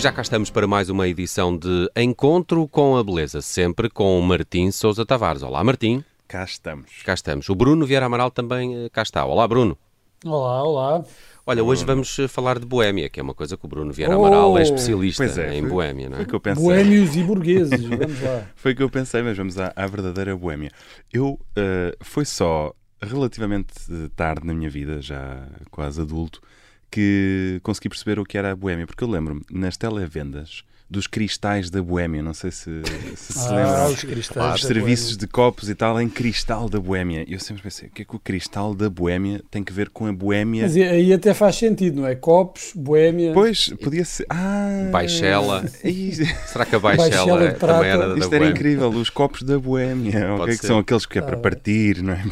[0.00, 4.70] já cá estamos para mais uma edição de Encontro com a Beleza, sempre com Martim
[4.70, 5.42] Sousa Tavares.
[5.42, 6.02] Olá, Martim.
[6.26, 7.02] Cá estamos.
[7.04, 7.48] Cá estamos.
[7.50, 9.24] O Bruno Vieira Amaral também eh, cá está.
[9.26, 9.76] Olá, Bruno.
[10.24, 11.04] Olá, olá.
[11.44, 14.14] Olha, hoje vamos eh, falar de Boémia, que é uma coisa que o Bruno Vieira
[14.14, 14.62] Amaral é Oh!
[14.62, 16.18] especialista Pois é, em foi- Boémia, não é?
[16.18, 16.64] Foi o que eu pensei.
[16.64, 18.46] Boémios e burgueses, vamos lá.
[18.56, 20.70] Foi o que eu pensei, mas vamos à, à verdadeira boémia.
[21.12, 22.72] Eu, eh, foi só
[23.02, 23.74] relativamente
[24.16, 26.40] tarde na minha vida, já quase adulto,
[26.90, 28.86] que consegui perceber o que era a boémia.
[28.86, 32.82] Porque eu lembro-me, nas televendas, dos cristais da boémia, não sei se
[33.14, 33.92] se, se Ah, lembram.
[33.92, 34.54] os cristais.
[34.56, 37.24] Os serviços de copos e tal em cristal da boémia.
[37.28, 39.88] E eu sempre pensei, o que é que o cristal da boémia tem que ver
[39.90, 40.62] com a boémia?
[40.64, 42.16] Mas aí até faz sentido, não é?
[42.16, 43.32] Copos, boémia.
[43.32, 44.26] Pois, podia ser.
[44.28, 44.88] Ah!
[44.90, 45.64] Baixela.
[46.46, 47.66] Será que a Baixela Baixela prata.
[47.74, 48.50] também era da isto era Boémia?
[48.50, 50.12] incrível, os copos da boémia.
[50.12, 50.46] Pode ok?
[50.54, 50.66] Que ser.
[50.66, 51.24] são aqueles que é Ah.
[51.24, 52.24] para partir, não é?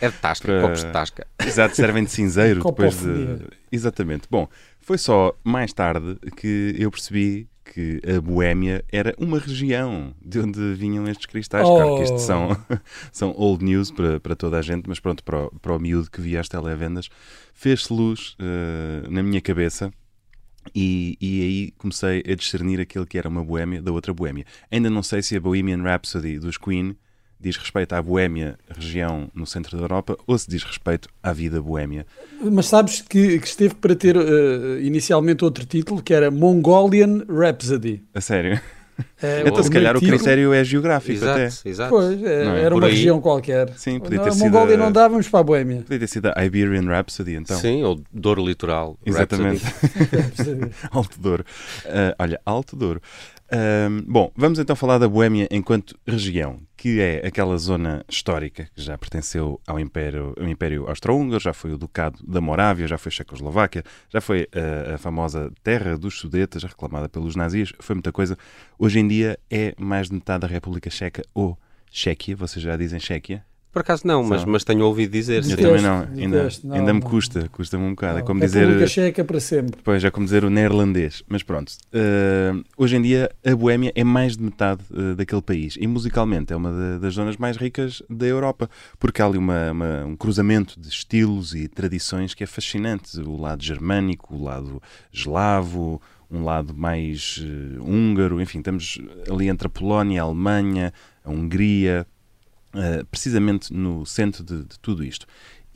[0.00, 1.26] É de tasca, Para- copos de tasca.
[1.44, 3.38] Exato, servem de cinzeiro depois de.
[3.72, 4.24] Exatamente.
[4.30, 4.46] Bom,
[4.80, 10.74] foi só mais tarde que eu percebi que a Boémia era uma região de onde
[10.74, 11.66] vinham estes cristais.
[11.66, 12.18] Claro que isto Oh.
[12.18, 12.48] são,
[13.10, 16.10] são old news para, para toda a gente, mas pronto, para o, para o miúdo
[16.10, 17.08] que via as televendas,
[17.54, 19.92] fez-se luz eh, na minha cabeça.
[20.74, 24.46] E, e aí comecei a discernir aquilo que era uma boémia da outra boémia.
[24.70, 26.96] Ainda não sei se a Bohemian Rhapsody dos Queen
[27.44, 31.60] diz respeito à Boémia, região no centro da Europa, ou se diz respeito à vida
[31.62, 32.06] boémia.
[32.42, 38.02] Mas sabes que, que esteve para ter eh, inicialmente outro título que era Mongolian Rhapsody.
[38.14, 38.60] A sério.
[39.20, 41.44] É, então, se primeiro calhar, o título- critério é geográfico até.
[41.46, 41.90] Exato, exato.
[41.90, 42.60] Pois, é, é?
[42.60, 42.92] era Por uma aí.
[42.94, 43.68] região qualquer.
[43.76, 45.82] Sim, podia Não, ter a sido Mongólia não dá, vamos para a Boémia.
[45.82, 47.58] Podia ter sido a Iberian Rhapsody, então.
[47.58, 48.96] Sim, ou Douro Litoral.
[49.04, 49.62] Exatamente.
[50.90, 51.44] Alto Douro.
[51.86, 53.00] Ah, olha, Alto Douro.
[53.52, 58.82] Ahm, bom, vamos então falar da Boémia enquanto região, que é aquela zona histórica que
[58.82, 63.08] já pertenceu ao Império, ao Império Austro-Húngaro, já foi o Ducado da Morávia, já foi
[63.08, 68.12] a Checoslováquia, já foi ah, a famosa Terra dos Sudetas, reclamada pelos nazis, foi muita
[68.12, 68.36] coisa.
[68.78, 71.58] Hoje em dia é mais de metade da República Checa ou
[71.90, 73.42] Chequia, vocês já dizem Chequia?
[73.74, 75.44] Por acaso não, mas, mas tenho ouvido dizer.
[75.44, 78.18] Eu também não, ainda, não, ainda me custa, custa-me um bocado.
[78.18, 78.88] é Não, como República dizer.
[78.88, 79.80] Checa para sempre.
[79.82, 81.24] Pois, é como dizer o neerlandês.
[81.28, 85.76] Mas pronto, eh, hoje em dia a Boémia é mais de metade eh, daquele país.
[85.80, 89.72] E musicalmente é uma da- das zonas mais ricas da Europa, porque há ali uma-
[89.72, 93.18] uma- um cruzamento de estilos e tradições que é fascinante.
[93.20, 94.80] O lado germânico, o lado
[95.12, 98.98] eslavo, um lado mais eh, húngaro, enfim, estamos
[99.28, 100.92] ali entre a Polónia, a Alemanha,
[101.24, 102.06] a Hungria,
[102.74, 105.26] eh, precisamente no centro de, de tudo isto.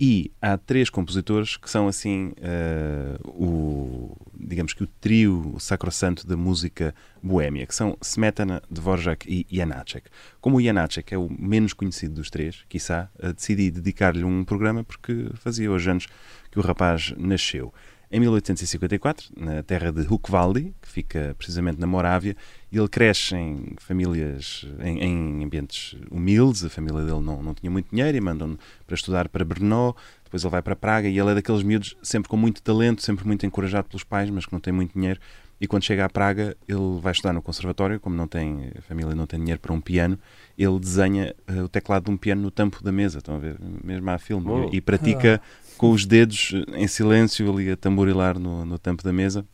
[0.01, 6.37] E há três compositores que são assim eh, o digamos que o trio sacrossanto da
[6.37, 10.09] música boémia, que são Smetana, Dvorak e Janacek.
[10.41, 14.85] Como o Janacek é o menos conhecido dos três, quiçá, eh, decidi dedicar-lhe um programa
[14.85, 16.07] porque fazia hoje anos
[16.51, 17.75] que o rapaz nasceu.
[18.11, 22.35] Em 1854, na terra de Hukvaldi, que fica precisamente na Morávia,
[22.73, 27.91] ele cresce em famílias, em, em ambientes humildes, a família dele não, não tinha muito
[27.91, 31.35] dinheiro e mandam-no para estudar para Brno, depois ele vai para Praga e ele é
[31.35, 34.73] daqueles miúdos sempre com muito talento, sempre muito encorajado pelos pais, mas que não tem
[34.73, 35.21] muito dinheiro.
[35.61, 39.15] E quando chega a Praga, ele vai estudar no conservatório, como não tem, a família
[39.15, 40.19] não tem dinheiro para um piano,
[40.57, 43.57] ele desenha eh, o teclado de um piano no tampo da mesa, estão a ver?
[43.83, 44.49] Mesmo há filme.
[44.49, 44.71] Oh.
[44.73, 45.41] E, e pratica
[45.77, 49.45] com os dedos eh, em silêncio ali a tamborilar no, no tampo da mesa.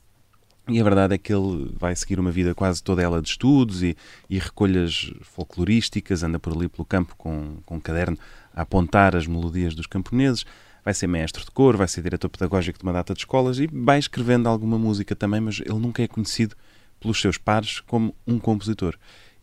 [0.68, 3.82] E a verdade é que ele vai seguir uma vida quase toda ela de estudos
[3.82, 3.94] e,
[4.30, 8.16] e recolhas folclorísticas, anda por ali pelo campo com, com um caderno
[8.54, 10.46] a apontar as melodias dos camponeses,
[10.84, 13.66] vai ser mestre de cor, vai ser diretor pedagógico de uma data de escolas e
[13.66, 16.54] vai escrevendo alguma música também, mas ele nunca é conhecido
[17.00, 18.96] pelos seus pares como um compositor.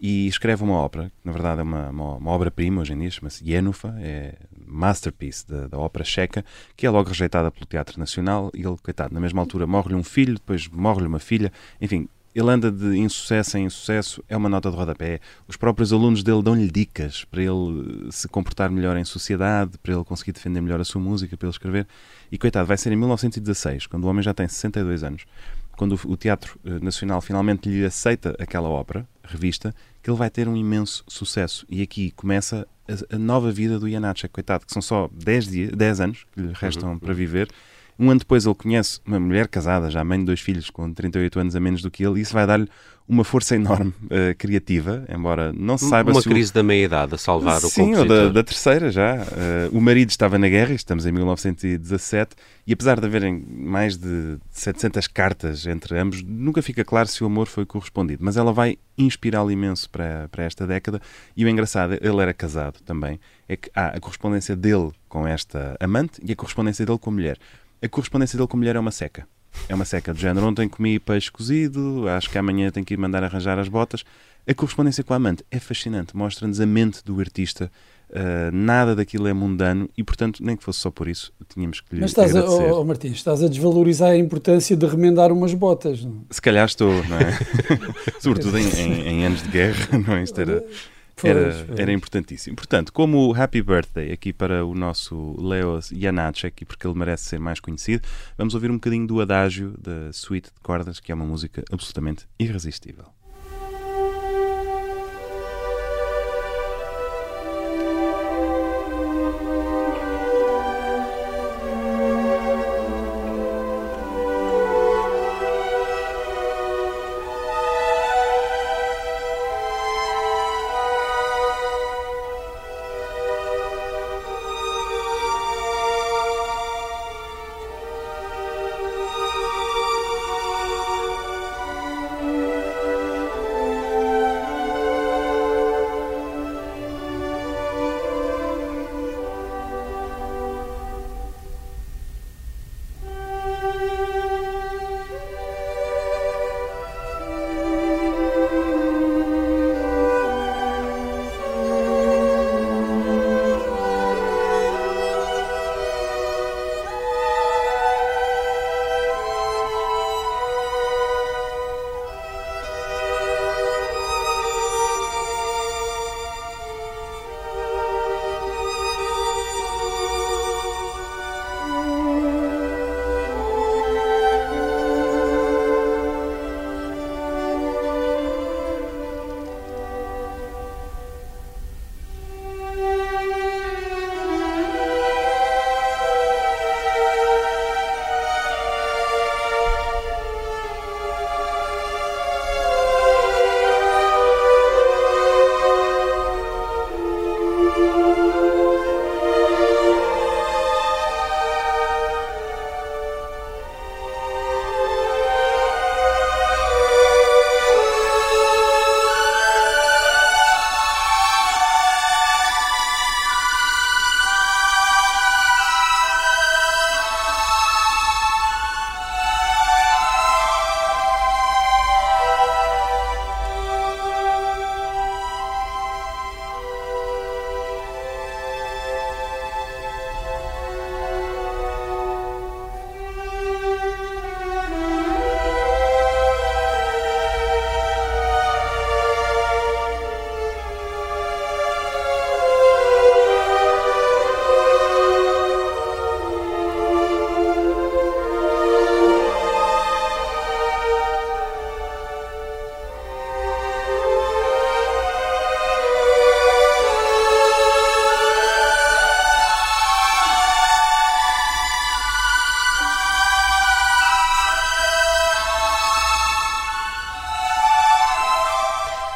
[0.04, 3.12] E escreve uma ópera, que na verdade é uma, uma, uma obra-prima hoje em dia,
[3.12, 4.34] chama-se Jenufa, é
[4.66, 6.44] masterpiece da, da ópera checa,
[6.76, 10.04] que é logo rejeitada pelo Teatro Nacional e ele, coitado, na mesma altura morre-lhe um
[10.04, 14.70] filho, depois morre-lhe uma filha, enfim, ele anda de insucesso em insucesso, é uma nota
[14.72, 15.20] de rodapé.
[15.48, 20.04] Os próprios alunos dele dão-lhe dicas para ele se comportar melhor em sociedade, para ele
[20.04, 21.88] conseguir defender melhor a sua música, para ele escrever.
[22.32, 25.26] E coitado, vai ser em 1916, quando o homem já tem 62 anos,
[25.76, 30.48] quando o, Teatro eh, Nacional finalmente lhe aceita aquela ópera, revista, que ele vai ter
[30.48, 31.66] um imenso sucesso.
[31.70, 35.72] E aqui começa a, a nova vida do Janacek, coitado, que são só 10, dias,
[35.72, 37.50] 10 anos que lhe restam para viver.
[38.00, 41.40] Um ano depois ele conhece uma mulher casada, já mãe de dois filhos, com 38
[41.40, 42.68] anos a menos do que ele, e isso vai dar-lhe
[43.08, 47.14] uma força enorme uh, criativa, embora não se saiba Uma se o- crise da meia-idade
[47.14, 49.16] a salvar o Sim, ou da, da terceira já.
[49.16, 52.36] Uh, o marido estava na guerra, estamos em 1917,
[52.66, 57.28] e apesar de haverem mais de 700 cartas entre ambos, nunca fica claro se o
[57.28, 58.24] amor foi correspondido.
[58.24, 61.02] Mas ela vai inspirá-lo imenso para, para esta década,
[61.36, 65.76] e o engraçado, ele era casado também, é que há a correspondência dele com esta
[65.80, 67.38] amante e a correspondência dele com a mulher.
[67.82, 69.28] A correspondência dele com a mulher é uma seca.
[69.68, 70.46] É uma seca do género.
[70.46, 74.04] Ontem comi peixe cozido, acho que amanhã tenho que ir mandar arranjar as botas.
[74.48, 77.72] A correspondência com a amante é fascinante, mostra-nos a mente do artista.
[78.10, 81.96] Uh, nada daquilo é mundano e, portanto, nem que fosse só por isso, tínhamos que
[81.96, 82.70] lhe Mas estás agradecer.
[82.70, 86.04] a, oh, Martins, estás a desvalorizar a importância de remendar umas botas.
[86.04, 86.26] Não?
[86.30, 87.40] Se calhar estou, não é?
[88.20, 90.24] Sobretudo em, em, em, anos de guerra, não é?
[90.24, 90.62] Isto era,
[91.28, 92.56] era, era importantíssimo.
[92.56, 97.60] Portanto, como Happy Birthday aqui para o nosso Leos Janacek, porque ele merece ser mais
[97.60, 98.08] conhecido,
[98.38, 102.28] vamos ouvir um bocadinho do adágio da suíte de cordas, que é uma música absolutamente
[102.40, 103.06] irresistível.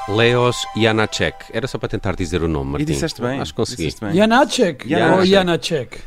[0.07, 1.45] Leos Janacek.
[1.51, 2.83] Era só para tentar dizer o nome, Martim.
[2.83, 3.39] E disseste bem.
[3.39, 3.89] Acho que consegui.
[4.13, 4.87] Janacek.
[4.87, 5.19] Janacek.
[5.19, 5.97] Ou Janacek.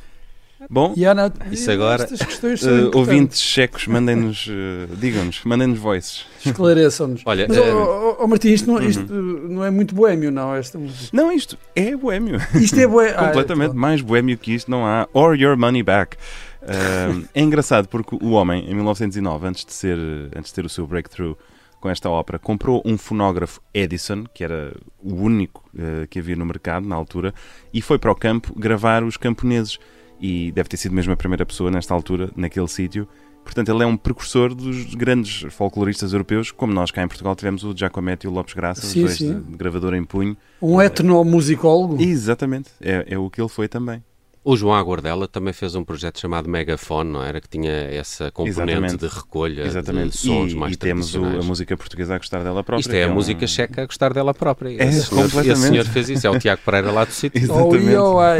[0.68, 1.32] Bom, Jana...
[1.52, 6.26] Isso agora, uh, ouvintes checos, mandem-nos, uh, digam-nos, mandem-nos voices.
[6.44, 7.22] Esclareçam-nos.
[7.24, 10.52] Olha, Mas, eh, oh, oh, oh, Martim, isto, não, isto não é muito boémio, não?
[10.54, 11.16] Esta música.
[11.16, 12.40] Não, isto é boémio.
[12.56, 13.16] Isto é boémio.
[13.24, 15.08] Completamente mais boémio que isto não há.
[15.12, 16.16] Or your money back.
[16.60, 19.96] Uh, é engraçado porque o homem, em 1909, antes de, ser,
[20.36, 21.36] antes de ter o seu breakthrough
[21.80, 26.44] com esta ópera, comprou um fonógrafo Edison, que era o único uh, que havia no
[26.44, 27.32] mercado na altura,
[27.72, 29.78] e foi para o campo gravar os camponeses.
[30.20, 33.06] E deve ter sido mesmo a primeira pessoa nesta altura, naquele sítio.
[33.44, 37.64] Portanto, ele é um precursor dos grandes folcloristas europeus, como nós cá em Portugal tivemos
[37.64, 39.40] o Giacometti e o Lopes Graça, Sim, os dois sim.
[39.40, 40.36] de gravador em punho.
[40.60, 42.02] Um etnomusicólogo.
[42.02, 44.02] Exatamente, é, é o que ele foi também.
[44.50, 47.38] O João Aguardela também fez um projeto chamado Megafone, não era?
[47.38, 48.96] Que tinha essa componente Exatamente.
[48.96, 50.10] de recolha Exatamente.
[50.12, 52.80] de sons e, mais e temos o- a música portuguesa a gostar dela própria.
[52.80, 54.70] Isto que é a um- música checa a gostar dela própria.
[54.70, 55.52] É, esse, senhor, completamente.
[55.58, 57.42] esse senhor fez isso, é o Tiago Pereira lá do sítio.
[57.42, 57.92] Oh, Exatamente.
[57.92, 58.38] yo, ai.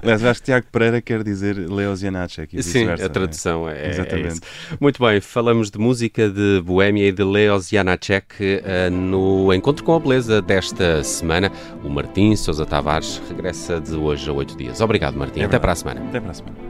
[0.00, 3.86] Aliás, acho que Tiago Pereira quer dizer Leos Janacek e Sim, vice-versa, a tradução é,
[3.86, 4.28] é Exatamente.
[4.34, 4.40] isso.
[4.80, 9.96] Muito bem, falamos de música de Boémia e de Leos Janacek eh, no Encontro com
[9.96, 11.50] a Beleza desta semana.
[11.82, 14.80] O Martim Sousa Tavares regressa de hoje a oito dias.
[14.80, 15.47] Obrigado, Martim.
[15.48, 16.00] Até para semana.
[16.08, 16.67] Até semana.